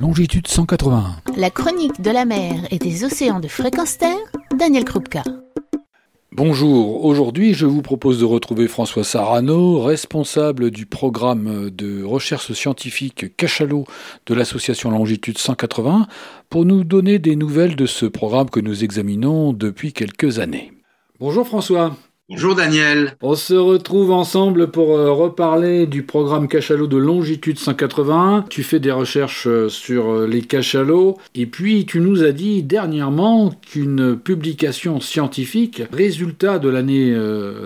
longitude 0.00 0.46
181. 0.46 1.16
La 1.36 1.50
chronique 1.50 2.00
de 2.00 2.10
la 2.10 2.24
mer 2.24 2.54
et 2.70 2.78
des 2.78 3.04
océans 3.04 3.38
de 3.38 3.48
fréquence 3.48 3.98
terre, 3.98 4.16
Daniel 4.58 4.86
Krupka. 4.86 5.22
Bonjour, 6.32 7.04
aujourd'hui 7.04 7.52
je 7.52 7.66
vous 7.66 7.82
propose 7.82 8.18
de 8.18 8.24
retrouver 8.24 8.66
François 8.66 9.04
Sarano, 9.04 9.82
responsable 9.82 10.70
du 10.70 10.86
programme 10.86 11.68
de 11.68 12.02
recherche 12.02 12.52
scientifique 12.52 13.36
Cachalot 13.36 13.84
de 14.24 14.34
l'association 14.34 14.90
Longitude 14.90 15.36
180, 15.36 16.06
pour 16.48 16.64
nous 16.64 16.82
donner 16.82 17.18
des 17.18 17.36
nouvelles 17.36 17.76
de 17.76 17.86
ce 17.86 18.06
programme 18.06 18.48
que 18.48 18.60
nous 18.60 18.82
examinons 18.82 19.52
depuis 19.52 19.92
quelques 19.92 20.38
années. 20.38 20.72
Bonjour 21.18 21.46
François. 21.46 21.94
Bonjour 22.32 22.54
Daniel. 22.54 23.16
On 23.22 23.34
se 23.34 23.54
retrouve 23.54 24.12
ensemble 24.12 24.70
pour 24.70 24.96
euh, 24.96 25.10
reparler 25.10 25.88
du 25.88 26.04
programme 26.04 26.46
cachalot 26.46 26.86
de 26.86 26.96
longitude 26.96 27.58
180. 27.58 28.44
Tu 28.48 28.62
fais 28.62 28.78
des 28.78 28.92
recherches 28.92 29.48
euh, 29.48 29.68
sur 29.68 30.12
euh, 30.12 30.26
les 30.28 30.42
cachalots 30.42 31.18
et 31.34 31.46
puis 31.46 31.86
tu 31.86 31.98
nous 31.98 32.22
as 32.22 32.30
dit 32.30 32.62
dernièrement 32.62 33.50
qu'une 33.50 34.16
publication 34.16 35.00
scientifique, 35.00 35.82
résultat 35.92 36.60
de 36.60 36.68
l'année 36.68 37.12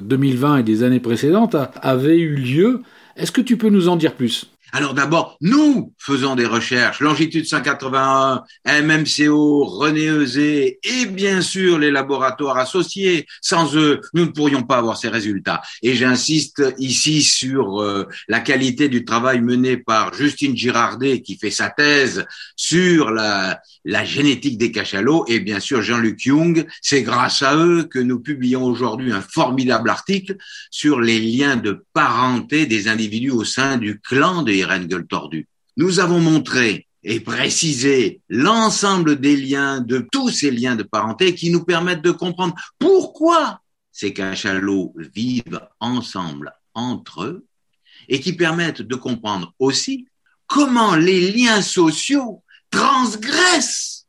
2020 0.00 0.58
et 0.58 0.62
des 0.62 0.84
années 0.84 1.00
précédentes, 1.00 1.56
avait 1.82 2.20
eu 2.20 2.36
lieu. 2.36 2.82
Est-ce 3.16 3.32
que 3.32 3.40
tu 3.40 3.56
peux 3.56 3.68
nous 3.68 3.88
en 3.88 3.96
dire 3.96 4.14
plus? 4.14 4.46
Alors 4.74 4.94
d'abord, 4.94 5.36
nous 5.42 5.92
faisons 5.98 6.34
des 6.34 6.46
recherches, 6.46 7.00
longitude 7.00 7.44
181, 7.44 8.42
MMCO, 8.66 9.64
René 9.66 10.06
Eusé 10.06 10.78
et 10.82 11.04
bien 11.04 11.42
sûr 11.42 11.78
les 11.78 11.90
laboratoires 11.90 12.56
associés. 12.56 13.26
Sans 13.42 13.76
eux, 13.76 14.00
nous 14.14 14.24
ne 14.24 14.30
pourrions 14.30 14.62
pas 14.62 14.78
avoir 14.78 14.96
ces 14.96 15.10
résultats. 15.10 15.60
Et 15.82 15.94
j'insiste 15.94 16.62
ici 16.78 17.22
sur 17.22 17.82
euh, 17.82 18.08
la 18.28 18.40
qualité 18.40 18.88
du 18.88 19.04
travail 19.04 19.42
mené 19.42 19.76
par 19.76 20.14
Justine 20.14 20.56
Girardet 20.56 21.20
qui 21.20 21.36
fait 21.36 21.50
sa 21.50 21.68
thèse 21.68 22.24
sur 22.56 23.10
la, 23.10 23.60
la 23.84 24.06
génétique 24.06 24.56
des 24.56 24.72
cachalots 24.72 25.26
et 25.28 25.40
bien 25.40 25.60
sûr 25.60 25.82
Jean-Luc 25.82 26.24
Young. 26.24 26.66
C'est 26.80 27.02
grâce 27.02 27.42
à 27.42 27.56
eux 27.56 27.84
que 27.84 27.98
nous 27.98 28.20
publions 28.20 28.64
aujourd'hui 28.64 29.12
un 29.12 29.20
formidable 29.20 29.90
article 29.90 30.38
sur 30.70 30.98
les 30.98 31.20
liens 31.20 31.56
de 31.56 31.84
parenté 31.92 32.64
des 32.64 32.88
individus 32.88 33.32
au 33.32 33.44
sein 33.44 33.76
du 33.76 34.00
clan 34.00 34.40
des 34.42 34.61
Gueule 34.66 35.06
Tordue. 35.06 35.48
Nous 35.76 36.00
avons 36.00 36.20
montré 36.20 36.86
et 37.04 37.20
précisé 37.20 38.20
l'ensemble 38.28 39.20
des 39.20 39.36
liens, 39.36 39.80
de 39.80 40.06
tous 40.12 40.30
ces 40.30 40.50
liens 40.50 40.76
de 40.76 40.82
parenté 40.82 41.34
qui 41.34 41.50
nous 41.50 41.64
permettent 41.64 42.02
de 42.02 42.10
comprendre 42.10 42.54
pourquoi 42.78 43.60
ces 43.90 44.12
cachalots 44.12 44.94
vivent 44.96 45.60
ensemble 45.80 46.52
entre 46.74 47.24
eux 47.24 47.46
et 48.08 48.20
qui 48.20 48.32
permettent 48.32 48.82
de 48.82 48.94
comprendre 48.94 49.52
aussi 49.58 50.06
comment 50.46 50.94
les 50.94 51.32
liens 51.32 51.62
sociaux 51.62 52.42
transgressent 52.70 54.06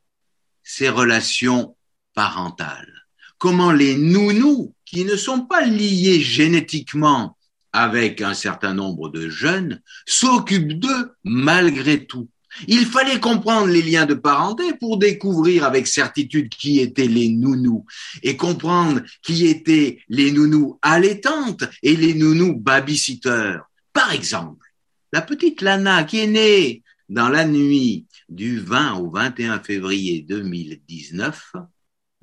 ces 0.64 0.90
relations 0.90 1.76
parentales. 2.14 2.94
Comment 3.38 3.72
les 3.72 3.96
nounous, 3.96 4.74
qui 4.86 5.06
ne 5.06 5.16
sont 5.16 5.42
pas 5.42 5.66
liés 5.66 6.22
génétiquement 6.22 7.38
avec 7.74 8.22
un 8.22 8.34
certain 8.34 8.74
nombre 8.74 9.10
de 9.10 9.30
jeunes, 9.30 9.82
s'occupent 10.06 10.80
d'eux 10.80 11.12
malgré 11.24 12.06
tout. 12.06 12.30
Il 12.68 12.86
fallait 12.86 13.20
comprendre 13.20 13.68
les 13.68 13.82
liens 13.82 14.06
de 14.06 14.14
parenté 14.14 14.74
pour 14.80 14.98
découvrir 14.98 15.64
avec 15.64 15.88
certitude 15.88 16.50
qui 16.50 16.80
étaient 16.80 17.08
les 17.08 17.30
nounous 17.30 17.86
et 18.22 18.38
comprendre 18.38 19.02
qui 19.24 19.48
étaient 19.48 20.00
les 20.08 20.32
nounous 20.32 20.78
allaitantes 20.84 21.64
et 21.82 21.96
les 21.96 22.14
nounous 22.14 22.56
babysitters. 22.56 23.60
Par 23.92 24.12
exemple, 24.12 24.68
la 25.12 25.22
petite 25.22 25.62
Lana 25.62 26.04
qui 26.04 26.20
est 26.20 26.28
née 26.28 26.84
dans 27.10 27.30
la 27.30 27.46
nuit 27.46 28.06
du 28.30 28.60
20 28.60 28.96
au 28.96 29.10
21 29.10 29.60
février 29.60 30.22
2019, 30.22 31.54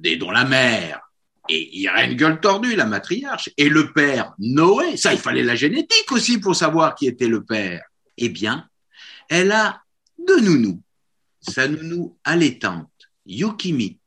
et 0.05 0.17
dont 0.17 0.31
la 0.31 0.45
mère 0.45 1.10
et 1.51 1.77
Irène 1.79 2.15
Gueule 2.15 2.41
Tordue, 2.41 2.77
la 2.77 2.87
matriarche, 2.87 3.51
et 3.57 3.69
le 3.69 3.93
père 3.93 4.35
Noé, 4.39 4.97
ça 4.97 5.13
il 5.13 5.19
fallait 5.19 5.43
la 5.43 5.57
génétique 5.57 6.11
aussi 6.13 6.39
pour 6.39 6.55
savoir 6.55 6.95
qui 6.95 7.07
était 7.07 7.29
le 7.29 7.45
père. 7.45 7.83
Eh 8.17 8.29
bien, 8.29 8.69
elle 9.29 9.53
a 9.53 9.83
deux 10.19 10.41
nounous. 10.41 10.83
Sa 11.41 11.67
nounou 11.69 12.19
allaitante, 12.25 12.91
Yukimi, 13.27 13.99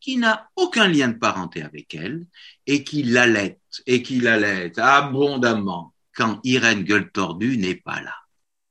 qui 0.00 0.16
n'a 0.16 0.48
aucun 0.56 0.88
lien 0.88 1.08
de 1.08 1.18
parenté 1.18 1.62
avec 1.62 1.94
elle, 1.94 2.26
et 2.66 2.82
qui 2.82 3.02
l'allaite, 3.02 3.60
et 3.86 4.02
qui 4.02 4.20
l'allaite 4.20 4.78
abondamment 4.78 5.94
quand 6.14 6.40
Irène 6.44 6.82
Gueule 6.82 7.12
Tordue 7.12 7.58
n'est 7.58 7.76
pas 7.76 8.00
là. 8.00 8.14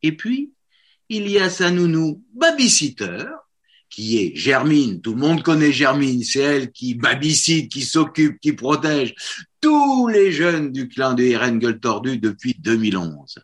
Et 0.01 0.11
puis, 0.11 0.51
il 1.09 1.29
y 1.29 1.39
a 1.39 1.49
sa 1.49 1.71
nounou 1.71 2.23
babysitter, 2.33 3.25
qui 3.89 4.17
est 4.17 4.35
Germine. 4.35 5.01
Tout 5.01 5.13
le 5.13 5.19
monde 5.19 5.43
connaît 5.43 5.71
Germine. 5.71 6.23
C'est 6.23 6.39
elle 6.39 6.71
qui 6.71 6.95
babysite, 6.95 7.71
qui 7.71 7.81
s'occupe, 7.81 8.39
qui 8.39 8.53
protège 8.53 9.15
tous 9.61 10.07
les 10.07 10.31
jeunes 10.31 10.71
du 10.71 10.87
clan 10.87 11.13
de 11.13 11.23
Irène 11.23 11.59
Gueule 11.59 11.79
Tordue 11.79 12.17
depuis 12.17 12.55
2011. 12.59 13.39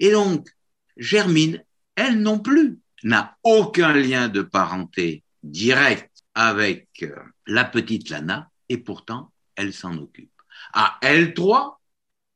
Et 0.00 0.12
donc, 0.12 0.48
Germine, 0.96 1.62
elle 1.94 2.20
non 2.20 2.38
plus, 2.38 2.78
n'a 3.04 3.36
aucun 3.42 3.92
lien 3.92 4.28
de 4.28 4.42
parenté 4.42 5.22
direct 5.42 6.10
avec 6.34 6.88
euh, 7.02 7.14
la 7.46 7.64
petite 7.64 8.10
Lana, 8.10 8.50
et 8.68 8.78
pourtant, 8.78 9.32
elle 9.56 9.72
s'en 9.72 9.96
occupe. 9.98 10.30
À 10.72 10.98
elle 11.02 11.34
trois, 11.34 11.80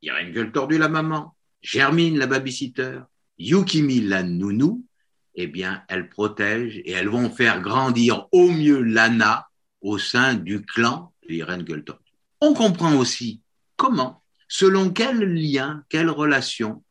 Irène 0.03 0.33
Gueule 0.33 0.53
Tordue, 0.53 0.79
la 0.79 0.89
maman, 0.89 1.37
Germine, 1.61 2.19
la 2.19 2.27
babysitter, 2.27 3.01
Yukimi, 3.39 4.01
la 4.01 4.23
nounou, 4.23 4.85
eh 5.35 5.47
bien, 5.47 5.83
elles 5.89 6.09
protègent 6.09 6.81
et 6.85 6.93
elles 6.93 7.09
vont 7.09 7.31
faire 7.31 7.61
grandir 7.61 8.27
au 8.33 8.49
mieux 8.49 8.83
l'ANA 8.83 9.47
au 9.81 9.99
sein 9.99 10.35
du 10.35 10.63
clan 10.63 11.13
d'Irène 11.29 11.63
Gulton. 11.63 11.97
On 12.41 12.55
comprend 12.55 12.95
aussi 12.97 13.41
comment, 13.77 14.23
selon 14.49 14.91
quel 14.91 15.21
lien, 15.21 15.85
quelle 15.89 16.11
relation, 16.11 16.83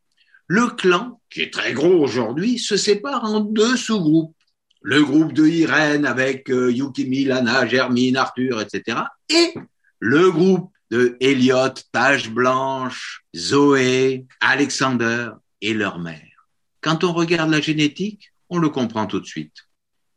le 0.46 0.68
clan, 0.68 1.20
qui 1.30 1.42
est 1.42 1.52
très 1.52 1.72
gros 1.72 2.02
aujourd'hui, 2.02 2.58
se 2.58 2.76
sépare 2.76 3.24
en 3.24 3.40
deux 3.40 3.76
sous-groupes. 3.76 4.36
Le 4.82 5.02
groupe 5.02 5.32
de 5.32 5.46
Irène 5.46 6.04
avec 6.04 6.50
euh, 6.50 6.72
Yukimi, 6.72 7.24
Lana, 7.24 7.66
Germine, 7.66 8.16
Arthur, 8.16 8.60
etc. 8.60 8.98
Et 9.28 9.54
le 10.00 10.30
groupe 10.30 10.72
de 10.90 11.16
Elliot, 11.20 11.74
Tache 11.92 12.30
Blanche, 12.30 13.24
Zoé, 13.34 14.26
Alexander 14.40 15.30
et 15.60 15.72
leur 15.72 16.00
mère. 16.00 16.48
Quand 16.80 17.04
on 17.04 17.12
regarde 17.12 17.50
la 17.50 17.60
génétique, 17.60 18.31
on 18.52 18.58
le 18.58 18.68
comprend 18.68 19.06
tout 19.06 19.18
de 19.18 19.26
suite. 19.26 19.56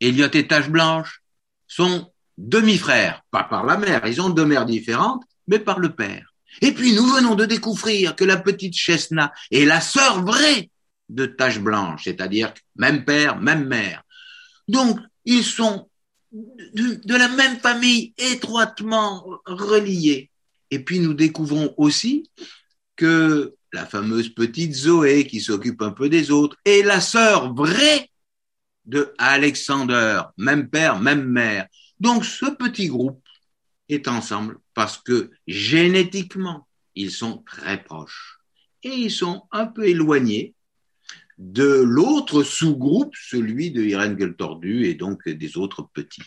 Elliot 0.01 0.28
et 0.34 0.47
Tache 0.47 0.69
Blanche 0.69 1.23
sont 1.68 2.12
demi-frères, 2.38 3.22
pas 3.31 3.46
par 3.46 3.66
la 3.66 3.78
mère, 3.78 4.06
ils 4.06 4.22
ont 4.22 4.29
deux 4.29 4.46
mères 4.46 4.66
différentes, 4.66 5.23
mais 5.47 5.57
par 5.57 5.79
le 5.79 5.96
père. 5.96 6.34
Et 6.62 6.74
puis 6.74 6.94
nous 6.94 7.07
venons 7.07 7.35
de 7.35 7.45
découvrir 7.45 8.16
que 8.16 8.25
la 8.25 8.38
petite 8.38 8.75
Chesna 8.75 9.31
est 9.51 9.63
la 9.63 9.79
sœur 9.79 10.24
vraie 10.25 10.69
de 11.07 11.25
Tache 11.25 11.59
Blanche, 11.59 12.03
c'est-à-dire 12.03 12.53
même 12.75 13.06
père, 13.06 13.40
même 13.40 13.66
mère. 13.68 14.03
Donc 14.68 15.00
ils 15.24 15.45
sont 15.45 15.90
de, 16.34 17.00
de 17.06 17.16
la 17.16 17.29
même 17.29 17.57
famille 17.59 18.13
étroitement 18.18 19.25
reliés. 19.45 20.29
Et 20.72 20.79
puis 20.79 21.00
nous 21.00 21.13
découvrons 21.13 21.74
aussi 21.78 22.29
que 22.97 23.56
la 23.72 23.85
fameuse 23.85 24.29
petite 24.29 24.74
Zoé 24.74 25.25
qui 25.25 25.40
s'occupe 25.40 25.81
un 25.81 25.91
peu 25.91 26.09
des 26.09 26.31
autres 26.31 26.57
est 26.66 26.84
la 26.84 27.00
sœur 27.00 27.53
vraie 27.53 28.09
de 28.85 29.13
Alexander, 29.18 30.22
même 30.38 30.69
père, 30.69 31.00
même 31.00 31.23
mère. 31.23 31.68
Donc 32.00 32.25
ce 32.25 32.46
petit 32.46 32.88
groupe 32.88 33.22
est 33.90 34.07
ensemble 34.07 34.57
parce 34.73 34.97
que 34.97 35.31
génétiquement, 35.47 36.68
ils 36.95 37.12
sont 37.12 37.44
très 37.45 37.84
proches 37.84 38.40
et 38.84 38.90
ils 38.90 39.12
sont 39.12 39.44
un 39.51 39.66
peu 39.66 39.88
éloignés 39.88 40.53
de 41.38 41.66
l'autre 41.66 42.44
sous-groupe, 42.44 43.13
celui 43.16 43.72
de 43.72 43.84
Irène 43.84 44.15
Gueule 44.15 44.36
Tordue 44.36 44.86
et 44.86 44.95
donc 44.95 45.27
des 45.27 45.57
autres 45.57 45.88
petits. 45.94 46.24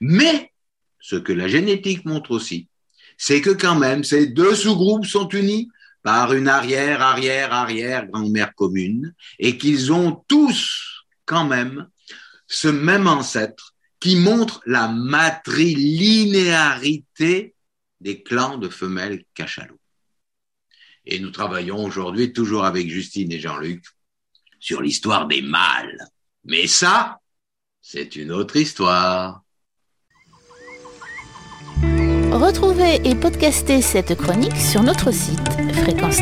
Mais 0.00 0.52
ce 1.00 1.16
que 1.16 1.32
la 1.32 1.48
génétique 1.48 2.04
montre 2.04 2.32
aussi, 2.32 2.68
c'est 3.16 3.40
que 3.40 3.50
quand 3.50 3.78
même 3.78 4.04
ces 4.04 4.26
deux 4.26 4.54
sous-groupes 4.54 5.06
sont 5.06 5.28
unis 5.28 5.70
par 6.02 6.34
une 6.34 6.48
arrière, 6.48 7.00
arrière, 7.00 7.52
arrière 7.52 8.06
grand-mère 8.06 8.54
commune 8.54 9.14
et 9.38 9.56
qu'ils 9.56 9.92
ont 9.92 10.22
tous 10.28 10.85
quand 11.26 11.44
même 11.44 11.88
ce 12.46 12.68
même 12.68 13.06
ancêtre 13.06 13.74
qui 14.00 14.16
montre 14.16 14.62
la 14.66 14.88
matrilinéarité 14.88 17.54
des 18.00 18.22
clans 18.22 18.56
de 18.58 18.68
femelles 18.68 19.24
cachalots. 19.34 19.80
Et 21.04 21.20
nous 21.20 21.30
travaillons 21.30 21.84
aujourd'hui 21.84 22.32
toujours 22.32 22.64
avec 22.64 22.90
Justine 22.90 23.30
et 23.32 23.40
Jean-Luc 23.40 23.84
sur 24.58 24.80
l'histoire 24.82 25.26
des 25.26 25.42
mâles. 25.42 25.98
Mais 26.44 26.66
ça, 26.66 27.20
c'est 27.80 28.16
une 28.16 28.32
autre 28.32 28.56
histoire. 28.56 29.42
Retrouvez 32.32 33.08
et 33.08 33.14
podcastez 33.14 33.80
cette 33.80 34.16
chronique 34.16 34.56
sur 34.56 34.82
notre 34.82 35.12
site 35.12 35.48
fréquence 35.72 36.18